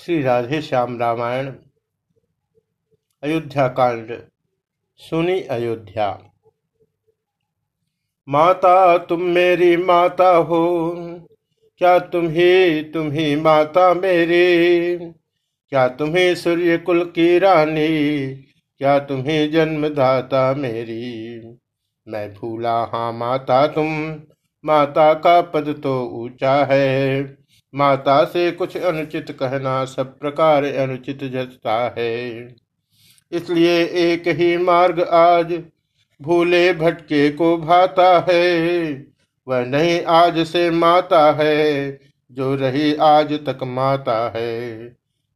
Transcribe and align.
श्री 0.00 0.22
राधे 0.22 0.62
श्याम 0.62 0.98
रामायण, 0.98 1.52
अयोध्या 3.22 3.68
कांड, 3.68 4.12
सुनी 4.96 5.40
अयोध्या। 5.40 6.22
माता, 8.28 8.98
तुम 8.98 9.22
मेरी 9.22 9.76
माता 9.76 10.28
हो, 10.28 10.90
क्या 11.78 11.98
तुम 11.98 12.28
ही 12.28 12.82
तुम 12.82 13.10
ही 13.10 13.36
माता 13.36 13.94
मेरी? 13.94 14.96
क्या 15.68 15.88
तुम्हें 15.88 16.34
सूर्य 16.34 16.78
कुल 16.78 17.04
की 17.04 17.38
रानी, 17.38 18.34
क्या 18.78 18.98
तुम्हें 18.98 19.50
जन्मदाता 19.50 20.54
मेरी? 20.54 21.40
मैं 22.08 22.34
भूला 22.34 22.84
हाँ 22.84 23.12
माता 23.12 23.66
तुम, 23.66 24.20
माता 24.64 25.14
का 25.14 25.40
पद 25.40 25.80
तो 25.82 26.04
ऊँचा 26.04 26.64
है। 26.64 27.39
माता 27.74 28.24
से 28.24 28.50
कुछ 28.52 28.76
अनुचित 28.76 29.30
कहना 29.30 29.84
सब 29.84 30.18
प्रकार 30.18 30.64
अनुचित 30.64 31.24
जचता 31.24 31.76
है। 31.98 32.48
इसलिए 33.32 33.82
एक 34.04 34.28
ही 34.28 34.56
मार्ग 34.56 35.00
आज 35.02 35.52
भूले 36.20 36.72
भटके 36.72 37.28
को 37.30 37.56
भाता 37.58 38.08
है। 38.30 38.92
वह 39.46 39.64
नहीं 39.64 40.00
आज 40.04 40.38
से 40.46 40.70
माता 40.70 41.30
है, 41.32 41.98
जो 42.30 42.54
रही 42.54 42.94
आज 42.94 43.32
तक 43.46 43.62
माता 43.64 44.16
है। 44.36 44.88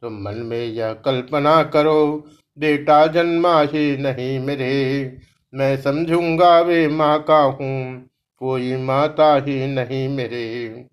तो 0.02 0.10
मन 0.10 0.42
में 0.46 0.64
यह 0.64 0.92
कल्पना 1.04 1.62
करो 1.62 2.24
बेटा 2.58 3.06
जन्मा 3.06 3.60
ही 3.62 3.96
नहीं 3.96 4.38
मेरे। 4.40 5.18
मैं 5.52 5.76
समझूँगा 5.82 6.58
वे 6.60 6.86
माँ 6.88 7.18
का 7.22 7.38
हूँ, 7.38 8.08
कोई 8.40 8.76
माता 8.76 9.34
ही 9.36 9.66
नहीं 9.66 10.08
मेरे। 10.08 10.86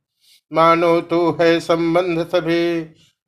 मानो 0.53 1.01
तो 1.01 1.37
है 1.41 1.59
संबंध 1.59 2.27
सभी, 2.27 2.81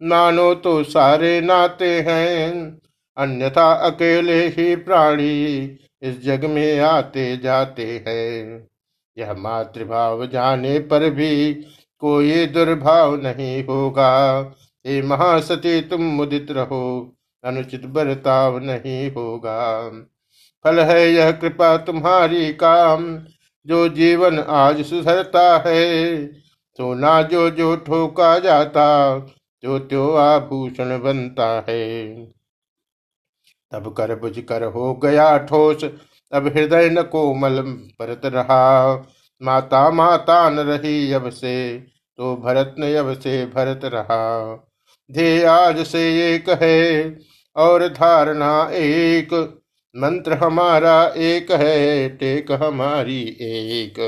मानो 0.08 0.54
तो 0.54 0.84
सारे 0.84 1.41
नाते 1.41 2.02
हैं। 2.02 2.78
अन्यथा 3.17 3.73
अकेले 3.73 4.48
ही 4.48 4.75
प्राणी 4.75 5.78
इस 6.02 6.25
जग 6.25 6.45
में 6.45 6.80
आते 6.80 7.38
जाते 7.38 8.03
हैं। 8.08 8.67
यह 9.17 9.33
मातृभाव 9.33 10.25
जाने 10.28 10.80
पर 10.80 11.09
भी 11.09 11.53
कोई 12.00 12.45
दुर्भाव 12.45 13.16
नहीं 13.16 13.66
होगा। 13.66 14.39
हे 14.88 15.02
महासती, 15.02 15.81
तुम 15.81 16.02
मुदित 16.02 16.48
रहो, 16.52 17.16
अनुचित 17.44 17.86
बर्ताव 17.86 18.59
नहीं 18.59 19.11
होगा। 19.11 19.89
फल 20.64 20.80
है 20.80 21.11
यह 21.11 21.31
कृपा 21.31 21.78
तुम्हारी 21.78 22.53
काम, 22.53 23.20
जो 23.66 23.89
जीवन 23.89 24.39
आज 24.39 24.86
सुधरता 24.86 25.64
है। 25.67 26.42
सोना 26.78 27.22
जो 27.22 27.50
जो 27.50 27.76
ठोका 27.76 28.38
जाता 28.40 28.86
जो 29.64 29.80
त्यो 29.80 30.12
आभूषण 30.12 30.98
बनता 31.00 31.66
है। 31.70 32.16
तब 33.72 33.94
कर 33.98 34.16
बुझ 34.16 34.40
कर 34.40 34.64
हो 34.64 34.94
गया 34.96 35.38
ठोस, 35.38 35.84
अब 36.34 36.48
हृदय 36.48 36.90
न 36.90 37.02
कोमल 37.02 37.62
परत 38.00 38.22
रहा। 38.26 38.96
माता 39.42 39.90
माता 39.92 40.50
न 40.50 40.60
रही 40.60 41.14
अब 41.14 41.30
से 41.30 41.80
तो 42.20 42.36
भरत 42.36 42.76
न 42.80 42.94
अब 42.96 43.14
से 43.14 43.46
भरत 43.46 43.82
रहा। 43.84 44.56
ध्येय 45.12 45.46
आज 45.46 45.86
से 45.88 46.02
एक 46.36 46.50
है, 46.50 47.18
और 47.56 47.88
धारणा 47.88 48.70
एक। 48.74 49.34
मंत्र 49.96 50.34
हमारा 50.34 51.14
एक 51.18 51.52
है, 51.52 52.10
टेक 52.10 52.52
हमारी 52.52 53.22
एक। 53.42 54.00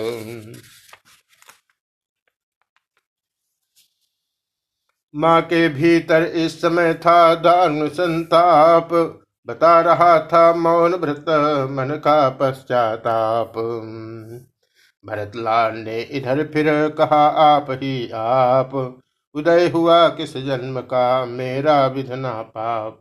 माँ 5.16 5.42
के 5.42 5.70
भीतर 5.70 6.24
इस 6.24 6.62
समय 6.62 6.94
था 6.94 7.36
दान 7.36 7.88
संताप। 7.88 8.90
बता 9.48 9.82
रहा 9.82 10.20
था 10.20 10.54
मौन 10.54 10.92
भ्रत 10.92 11.26
मन 11.72 12.02
का 12.04 12.30
पश्चाताप। 12.30 13.54
भरत 15.06 15.32
लाल 15.36 15.74
ने 15.76 16.02
इधर 16.02 16.44
फिर 16.54 16.90
कहा, 16.90 17.28
आप 17.28 17.68
ही 17.70 18.12
आप, 18.14 19.00
उदय 19.34 19.68
हुआ 19.68 20.08
किस 20.08 20.38
जन्म 20.38 20.80
का, 20.80 21.26
मेरा 21.26 21.88
विधना 21.88 22.42
पाप। 22.42 23.00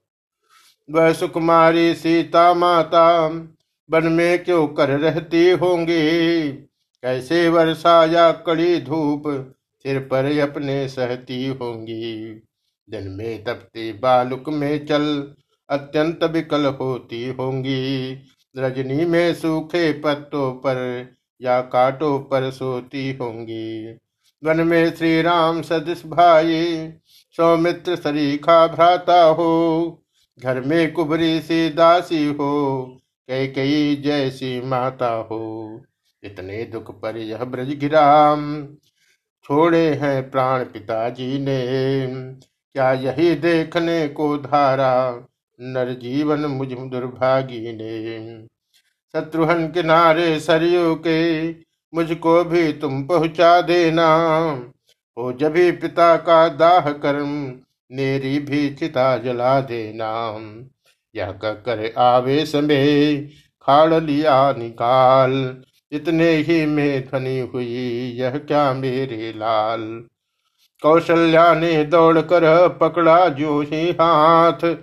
वह 0.90 1.12
सुकुमारी 1.12 1.94
सीता 1.94 2.54
माता, 2.54 3.26
वन 3.90 4.04
में 4.04 4.44
क्यों 4.44 4.66
कर 4.66 4.88
रहती 4.88 5.50
होंगी? 5.50 6.52
कैसे 7.02 7.48
वर्षा 7.48 8.04
या 8.04 8.32
कड़ी 8.32 8.80
धूप 8.80 9.53
सिर 9.86 9.98
पर 10.00 10.38
अपने 10.38 10.88
सहती 10.88 11.46
होंगी। 11.46 12.34
दिन 12.90 13.08
में 13.08 13.44
तपती 13.44 13.92
बालुक 13.92 14.48
में 14.48 14.86
चल 14.86 15.34
अत्यंत 15.70 16.24
विकल 16.24 16.66
होती 16.66 17.28
होंगी। 17.28 18.16
रजनी 18.56 19.04
में 19.04 19.34
सूखे 19.34 19.92
पत्तों 19.92 20.52
पर 20.52 21.08
या 21.42 21.60
कांटों 21.60 22.18
पर 22.18 22.50
सोती 22.50 23.12
होंगी। 23.12 23.98
वन 24.44 24.66
में 24.66 24.94
श्री 24.94 25.22
राम 25.22 25.62
सदृश 25.62 26.02
भाई, 26.06 26.92
सौमित्र 27.36 27.96
सरीखा 27.96 28.66
भ्राता 28.66 29.22
हो। 29.22 30.02
घर 30.38 30.60
में 30.60 30.92
कुबरी 30.92 31.40
सी 31.40 31.68
दासी 31.70 32.24
हो, 32.26 32.84
कई 33.28 33.46
कई 33.46 33.96
जैसी 33.96 34.60
माता 34.60 35.10
हो। 35.14 35.80
इतने 36.22 36.64
दुख 36.64 37.00
पर 37.00 37.16
यह 37.16 37.44
ब्रज 37.44 37.74
गिराम 37.74 38.68
छोड़े 39.44 39.88
हैं 39.88 40.30
प्राण 40.30 40.64
पिताजी 40.64 41.38
ने। 41.38 42.06
क्या 42.72 42.92
यही 42.92 43.34
देखने 43.34 44.08
को 44.08 44.36
धारा? 44.36 45.26
नर 45.60 45.98
जीवन 46.02 46.38
मुझ 46.38 46.68
दुर्भागी 46.68 47.60
ने। 47.60 48.46
शत्रुहन 49.12 49.68
किनारे 49.68 50.40
सरयू 50.40 50.94
के, 50.94 51.50
मुझको 51.94 52.44
भी 52.44 52.72
तुम 52.72 53.04
पहुँचा 53.04 53.60
देना। 53.60 54.16
हो 55.18 55.32
जभी 55.32 55.72
पिता 55.72 56.16
का 56.16 56.48
दाह 56.48 56.90
कर्म, 56.90 57.52
मेरी 57.92 58.38
भी 58.38 58.74
चिता 58.74 59.18
जला 59.18 59.60
देना। 59.60 60.40
यह 61.16 61.32
कर 61.32 61.94
आवेश 61.98 62.54
में 62.54 63.28
खाड़ 63.62 63.94
लिया 63.94 64.52
निकाल। 64.52 65.62
इतने 65.92 66.36
ही 66.36 66.66
में 66.66 67.04
ध्वनि 67.04 67.50
हुई, 67.54 68.12
यह 68.16 68.30
क्या 68.30 68.72
मेरे 68.74 69.32
लाल? 69.36 70.04
कौशल्या 70.82 71.54
ने 71.54 71.84
दौड़कर 71.84 72.68
पकड़ा 72.68 73.28
जो 73.28 73.60
ही 73.60 73.90
हाथ। 73.90 74.74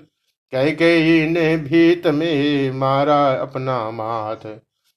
कह 0.52 0.70
कई 0.76 1.28
ने 1.28 1.58
भीत 1.58 2.08
में 2.08 2.72
मारा 2.72 3.34
अपना 3.34 3.92
माथ। 3.92 4.46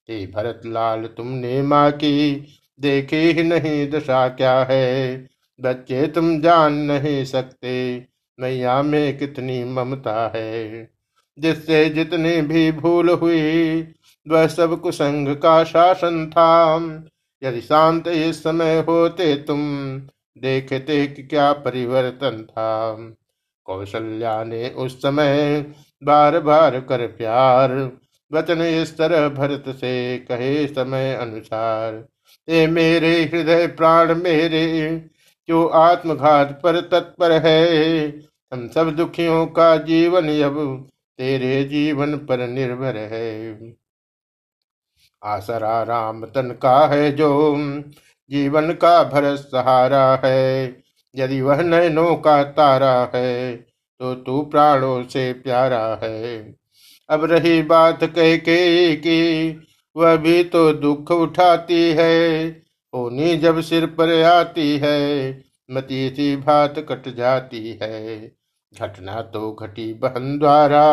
हे 0.09 0.27
भरत 0.27 0.61
लाल 0.65 1.03
तुमने 1.03 1.61
माँ 1.61 1.91
की 1.91 2.47
देखे 2.81 3.21
ही 3.21 3.43
नहीं 3.43 3.89
दशा 3.89 4.27
क्या 4.27 4.63
है? 4.63 5.27
बच्चे, 5.61 6.07
तुम 6.07 6.41
जान 6.41 6.73
नहीं 6.73 7.25
सकते, 7.25 8.05
मैया 8.39 8.81
में 8.81 9.17
कितनी 9.17 9.63
ममता 9.63 10.31
है। 10.35 10.89
जिससे 11.39 11.89
जितनी 11.89 12.41
भी 12.41 12.71
भूल 12.71 13.09
हुई 13.09 13.87
वह 14.27 14.47
सब 14.47 14.79
कुसंग 14.81 15.35
का 15.35 15.63
शासन 15.63 16.25
था। 16.29 16.75
यदि 17.43 17.61
शांत 17.61 18.07
इस 18.07 18.43
समय 18.43 18.79
होते 18.79 19.35
तुम, 19.35 19.59
देखते 20.37 21.05
कि 21.07 21.23
क्या 21.23 21.51
परिवर्तन 21.53 22.43
था। 22.43 22.95
कौशल्या 23.65 24.43
ने 24.43 24.69
उस 24.69 24.97
समय 24.97 25.61
बार 26.03 26.39
बार 26.39 26.79
कर 26.79 27.07
प्यार, 27.07 27.91
वचन 28.31 28.61
इस 28.61 28.97
तरह 28.97 29.27
भरत 29.29 29.63
से 29.69 30.17
कहे 30.19 30.67
समय 30.67 31.13
अनुसार, 31.13 32.05
ए 32.49 32.67
मेरे 32.67 33.23
हृदय 33.23 33.67
प्राण 33.67 34.15
मेरे 34.15 35.05
जो 35.49 35.65
आत्मघात 35.67 36.59
पर 36.63 36.79
तत्पर 36.81 37.31
है? 37.31 38.07
हम 38.53 38.67
सब 38.67 38.89
दुखियों 38.89 39.45
का 39.45 39.75
जीवन 39.77 40.29
अब 40.41 40.87
तेरे 41.17 41.63
जीवन 41.63 42.17
पर 42.17 42.47
निर्भर 42.47 42.97
है। 42.97 43.55
आसरा 45.25 45.81
राम 45.83 46.25
तन 46.25 46.51
का 46.61 46.77
है 46.87 47.11
जो 47.11 47.29
जीवन 48.31 48.71
का 48.73 49.03
भरत 49.03 49.39
सहारा 49.39 50.21
है। 50.25 50.75
यदि 51.15 51.41
वह 51.41 51.61
नयनों 51.61 52.15
का 52.15 52.43
तारा 52.43 53.11
है 53.15 53.55
तो 53.55 54.13
तू 54.15 54.41
प्राणों 54.41 55.03
से 55.03 55.31
प्यारा 55.33 55.99
है। 56.03 56.55
अब 57.09 57.23
रही 57.25 57.61
बात 57.63 58.03
कह 58.05 58.35
के 58.37 58.95
कि 58.95 59.61
वह 59.95 60.15
भी 60.15 60.43
तो 60.43 60.71
दुख 60.73 61.11
उठाती 61.11 61.81
है 61.91 62.47
होनी 62.93 63.35
जब 63.37 63.59
सिर 63.61 63.85
पर 63.85 64.21
आती 64.23 64.77
है, 64.77 65.29
मती 65.69 66.09
सी 66.09 66.35
बात 66.37 66.79
कट 66.89 67.07
जाती 67.15 67.79
है। 67.81 68.31
घटना 68.73 69.21
तो 69.21 69.51
घटी 69.53 69.93
बहन 69.93 70.37
द्वारा, 70.39 70.83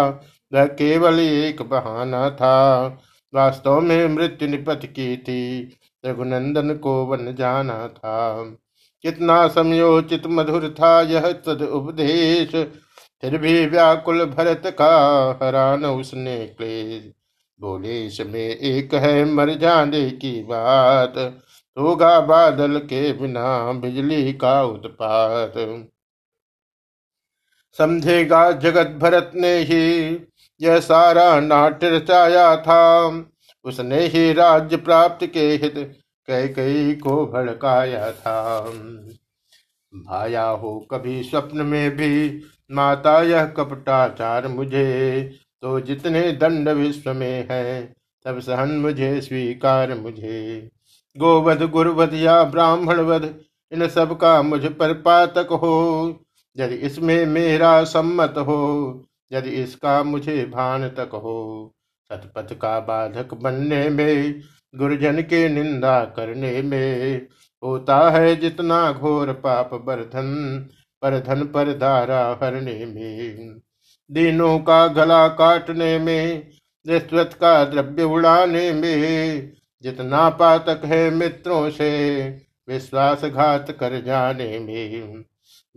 वह 0.53 0.65
केवल 0.65 1.21
एक 1.21 1.63
बहाना 1.63 2.29
था 2.31 2.99
वास्तव 3.35 3.81
में 3.81 4.09
मृत्यु 4.09 4.49
निपत 4.49 4.81
की 4.85 5.17
थी। 5.17 5.73
रघुनंदन 6.07 6.75
को 6.75 7.05
वन 7.05 7.35
जाना 7.35 7.89
था। 7.89 8.43
कितना 9.03 9.49
समयोचित 9.49 10.23
मधुर 10.27 10.75
था 10.81 11.01
यह 11.01 11.33
तद 11.33 11.63
उपदेश। 11.73 12.51
फिर 13.21 13.39
भी 13.39 13.67
व्याकुल 13.67 14.25
भरत 14.25 14.63
का 14.67 14.97
हरान 15.43 15.85
उसने 15.87 16.47
क्लेश। 16.47 17.11
बोले, 17.61 18.07
इसमें 18.07 18.57
एक 18.57 18.95
है 18.95 19.25
मर 19.25 19.55
जाने 19.55 20.11
की 20.11 20.43
बात। 20.43 21.39
होगा 21.79 22.21
बादल 22.21 22.79
के 22.79 23.13
बिना 23.13 23.73
बिजली 23.73 24.33
का 24.33 24.63
उत्पात। 24.63 25.53
समझेगा 27.79 28.51
जगत 28.53 28.97
भरत 29.01 29.31
ने 29.35 29.57
ही, 29.59 30.13
यह 30.61 30.79
सारा 30.81 31.41
नाट्य 31.41 31.91
रचाया 31.91 32.57
था। 32.57 33.09
उसने 33.65 34.07
ही 34.07 34.33
राज्य 34.33 34.77
प्राप्त 34.77 35.27
के 35.27 35.49
हित 35.53 35.75
कई 36.29 36.49
कई 36.49 36.95
को 36.95 37.25
भड़काया 37.27 38.11
था। 38.13 38.61
भाया 39.93 40.45
हो 40.45 40.79
कभी 40.91 41.23
स्वप्न 41.23 41.63
में 41.63 41.91
भी, 41.97 42.43
माता 42.71 43.21
यह 43.23 43.45
कपटाचार 43.47 44.49
मुझे 44.49 45.31
तो 45.63 45.79
जितने 45.81 46.21
दंड 46.33 46.69
विश्व 46.69 47.13
में 47.13 47.47
है, 47.51 47.95
तब 48.25 48.39
सहन 48.41 48.71
मुझे 48.79 49.21
स्वीकार 49.21 49.95
मुझे। 49.95 50.71
गोवध 51.17 51.63
गुरुवध 51.63 52.15
या 52.15 52.43
ब्राह्मण 52.45 53.01
वध 53.01 53.35
इन 53.73 53.89
सब 53.89 54.17
का 54.19 54.41
मुझ 54.43 54.65
पर 54.67 54.93
पातक 54.95 55.53
हो 55.53 56.25
यदि 56.57 56.75
इसमें 56.75 57.27
मेरा 57.27 57.85
सम्मत 57.85 58.35
हो, 58.39 59.05
यदि 59.33 59.51
इसका 59.51 60.03
मुझे 60.03 60.45
भान 60.45 60.89
तक 60.89 61.11
हो, 61.15 61.75
सतपथ 62.13 62.55
का 62.55 62.81
बाधक 62.81 63.35
बनने 63.35 63.89
में, 63.89 64.41
गुरुजन 64.77 65.23
के 65.23 65.49
निंदा 65.49 66.05
करने 66.05 66.63
में, 66.63 67.27
होता 67.65 68.11
है 68.11 68.37
जितना 68.37 68.93
घोर 68.93 69.33
पाप 69.33 69.75
बर्धन 69.75 70.67
पर 71.03 71.19
धन 71.19 71.45
पर 71.45 71.73
धारा 71.79 72.39
हरने 72.43 72.87
में। 72.87 73.61
दिनों 74.11 74.59
का 74.59 74.87
गला 74.87 75.29
काटने 75.29 75.99
में 75.99 76.49
रिश्वत 76.89 77.31
का 77.41 77.65
द्रव्य 77.65 78.03
उड़ाने 78.03 78.73
में, 78.73 79.53
जितना 79.83 80.29
पातक 80.31 80.81
है 80.85 81.11
मित्रों 81.11 81.71
से, 81.71 82.29
विश्वासघात 82.69 83.71
कर 83.71 84.01
जाने 84.01 84.59
में। 84.59 85.25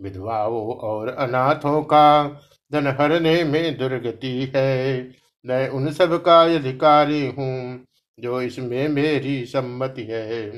विधवाओं 0.00 0.74
और 0.74 1.08
अनाथों 1.08 1.82
का 1.82 2.28
धन 2.72 2.86
हरने 2.86 3.44
में 3.44 3.78
दुर्गति 3.78 4.52
है। 4.56 5.10
मैं 5.46 5.68
उन 5.68 5.92
सब 5.92 6.22
का 6.22 6.42
अधिकारी 6.42 7.26
हूँ 7.26 7.84
जो 8.18 8.42
इसमें 8.42 8.88
मेरी 8.88 9.44
सम्मति 9.44 10.02
है। 10.02 10.50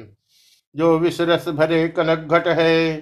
जो 0.77 0.99
विश्रस 0.99 1.49
भरे 1.49 1.89
कनक 1.89 2.19
घट 2.19 2.49
है, 2.49 2.97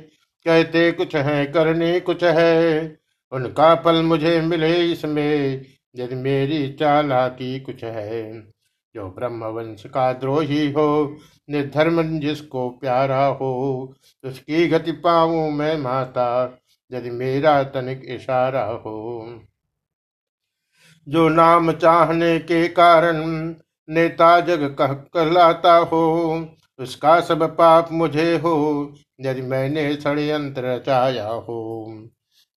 कहते 0.47 0.93
कुछ 0.93 1.17
है, 1.17 1.47
करने 1.47 2.01
कुछ 2.01 2.25
है। 2.25 2.99
उनका 3.33 3.75
फल 3.75 4.03
मुझे 4.03 4.41
मिले 4.41 4.93
इसमें, 4.93 5.65
यदि 5.97 6.15
मेरी 6.15 6.73
चालाकी 6.73 7.61
कुछ 7.61 7.85
है। 7.85 8.56
जो 8.97 9.11
ब्रह्मवंश 9.11 9.87
का 9.87 10.13
द्रोही 10.13 10.73
हो, 10.73 11.17
निर्धर्म 11.51 12.21
जिसको 12.21 12.71
प्यारा 12.71 13.27
हो, 13.27 13.95
उसकी 14.25 14.69
गति 14.69 14.93
पाऊँ 14.93 15.51
मैं 15.51 15.79
माता, 15.79 16.59
यदि 16.93 17.11
मेरा 17.11 17.63
तनिक 17.63 18.03
इशारा 18.05 18.65
हो। 18.65 19.41
जो 21.09 21.29
नाम 21.29 21.73
चाहने 21.73 22.39
के 22.39 22.69
कारण 22.69 23.17
नेता 23.89 24.41
जग 24.41 24.77
कह 24.79 24.87
कहलाता 24.87 25.77
हो, 25.77 26.49
उसका 26.79 27.21
सब 27.21 27.57
पाप 27.57 27.89
मुझे 27.93 28.39
हो, 28.39 28.95
यदि 29.21 29.43
मैंने 29.43 29.97
षड्यंत्र 29.97 30.65
रचाया 30.65 31.29
हो। 31.29 31.87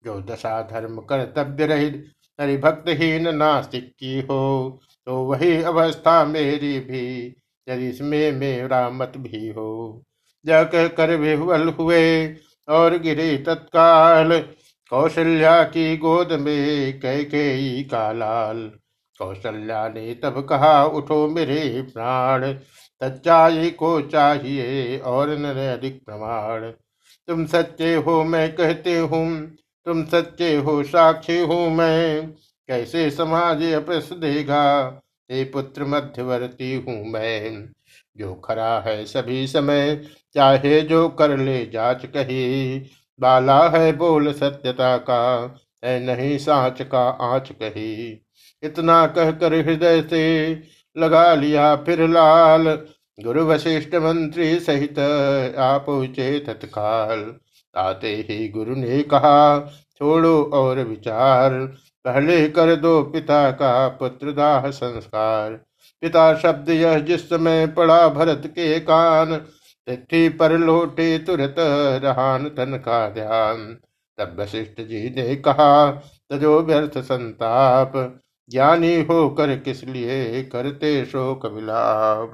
जो 0.06 0.21
दशा 0.21 0.62
धर्म 0.62 0.97
कर्तव्य 0.97 1.65
रहित 1.65 2.12
हरिभक्तहीन 2.39 3.36
नास्तिक 3.36 3.91
की 4.00 4.19
हो 4.21 4.80
तो 5.07 5.24
वही 5.24 5.62
अवस्था 5.63 6.24
मेरी 6.25 6.80
भी, 6.80 7.36
यदि 7.68 7.88
इसमें 7.89 8.31
मेरा 8.31 8.89
मत 8.89 9.13
भी 9.18 9.47
हो। 9.50 10.03
जा 10.45 10.63
कर 10.63 11.15
विह्वल 11.15 11.68
हुए 11.69 12.36
और 12.68 12.97
गिरे 12.97 13.36
तत्काल, 13.38 14.38
कौशल्या 14.91 15.62
की 15.63 15.95
गोद 15.97 16.31
में 16.33 17.00
कह 17.00 17.21
के 17.24 17.83
का 17.83 18.12
लाल। 18.12 18.59
कौशल्या 19.19 19.88
ने 19.89 20.13
तब 20.13 20.39
कहा, 20.50 20.83
उठो 20.85 21.27
मेरे 21.27 21.81
प्राण, 21.83 22.53
सच्चाई 23.01 23.69
को 23.71 24.00
चाहिए 24.03 24.97
और 24.97 25.38
न 25.38 25.53
अधिक 25.69 26.03
प्रमाण। 26.06 26.69
तुम 27.27 27.45
सच्चे 27.45 27.94
हो, 27.95 28.24
मैं 28.24 28.51
कहते 28.56 28.97
हूँ 28.97 29.25
तुम 29.89 30.06
सच्चे 30.06 30.56
हो, 30.56 30.83
साक्षी 30.83 31.39
हूँ 31.39 31.71
मैं। 31.71 32.27
कैसे 32.68 33.09
समाज 33.12 33.63
अपस 33.63 34.09
देगा? 34.13 35.01
हे 35.31 35.44
पुत्र 35.44 35.86
मध्यवर्ती 35.86 36.75
हूँ 36.75 37.06
मैं। 37.06 37.69
जो 38.18 38.33
खरा 38.33 38.80
है 38.80 39.06
सभी 39.06 39.47
समय, 39.47 40.06
चाहे 40.33 40.81
जो 40.81 41.09
कर 41.09 41.38
ले 41.38 41.65
जाच 41.65 42.06
कही। 42.06 42.80
बाला 43.19 43.69
है 43.69 43.91
बोल 43.91 44.33
सत्यता 44.33 44.97
का, 44.97 45.56
है 45.86 46.00
नहीं 46.00 46.38
साच 46.38 46.81
का 46.81 47.09
आँच 47.09 47.50
कही। 47.51 48.25
इतना 48.63 49.07
कहकर 49.07 49.53
हृदय 49.53 50.01
से 50.01 50.53
लगा 50.97 51.35
लिया 51.35 51.75
फिर 51.75 52.07
लाल। 52.07 52.80
गुरु 53.19 53.45
वशिष्ठ 53.45 53.95
मंत्री 53.95 54.59
सहित 54.59 55.00
आप 55.59 55.85
तत्काल। 56.47 57.35
आते 57.75 58.27
ही 58.30 58.50
गुरु 58.50 58.75
ने 58.75 59.01
कहा, 59.01 59.60
छोड़ो 59.98 60.44
और 60.54 60.80
विचार। 60.80 61.54
पहले 62.06 62.50
कर 62.50 62.75
दो 62.75 63.04
पिता 63.04 63.51
का 63.51 63.88
पुत्र 63.88 64.31
दाह 64.31 64.69
संस्कार। 64.69 65.51
पिता 66.01 66.36
शब्द 66.36 66.69
यह 66.69 67.00
जिस 67.00 67.30
समय 67.30 67.68
पड़ा 67.68 68.07
भरत 68.10 68.42
के 68.45 68.80
कान। 68.80 69.38
चिट्ठी 69.89 70.30
पर 70.30 70.57
लौटे 70.57 71.19
तुरंत 71.19 71.56
रहान 72.04 72.44
तन 72.44 72.77
का 72.86 73.10
ध्यान। 73.10 73.77
तब 74.18 74.39
वशिष्ठ 74.39 74.81
जी 74.81 75.10
ने 75.10 75.36
कहा, 75.36 75.92
तजो 76.31 76.62
व्यर्थ 76.62 76.98
संताप। 76.98 78.21
ज्ञानी 78.50 79.01
होकर 79.01 79.57
किस 79.57 79.83
लिए 79.83 80.44
करते 80.44 81.06
शोक 81.06 81.45
विलाप? 81.45 82.31